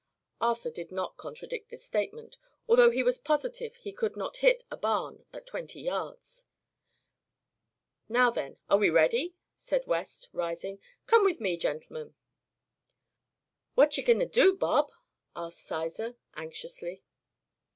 Arthur 0.41 0.71
did 0.71 0.91
not 0.91 1.15
contradict 1.15 1.69
this 1.69 1.85
statement, 1.85 2.39
although 2.67 2.89
he 2.89 3.03
was 3.03 3.19
positive 3.19 3.75
he 3.75 3.91
could 3.91 4.15
not 4.17 4.37
hit 4.37 4.63
a 4.71 4.75
barn 4.75 5.25
at 5.31 5.45
twenty 5.45 5.79
yards. 5.79 6.47
"Now, 8.09 8.31
then, 8.31 8.57
are 8.67 8.79
we 8.79 8.89
ready?" 8.89 9.35
staid 9.55 9.85
West, 9.85 10.29
rising. 10.33 10.79
"Come 11.05 11.23
with 11.23 11.39
me, 11.39 11.55
gentlemen." 11.55 12.15
"What 13.75 13.95
ye 13.95 14.03
goin' 14.03 14.17
to 14.17 14.25
do, 14.25 14.55
Bob?" 14.57 14.91
asked 15.35 15.59
Sizer, 15.59 16.15
anxiously. 16.33 17.03